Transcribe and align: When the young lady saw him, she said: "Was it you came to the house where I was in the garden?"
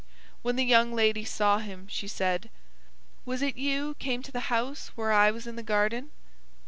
When 0.41 0.55
the 0.55 0.65
young 0.65 0.95
lady 0.95 1.23
saw 1.23 1.59
him, 1.59 1.85
she 1.87 2.07
said: 2.07 2.49
"Was 3.23 3.43
it 3.43 3.55
you 3.55 3.93
came 3.99 4.23
to 4.23 4.31
the 4.31 4.49
house 4.49 4.87
where 4.95 5.11
I 5.13 5.29
was 5.29 5.45
in 5.45 5.57
the 5.57 5.61
garden?" 5.61 6.09